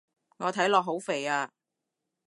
[0.37, 1.51] 我睇落好肥啊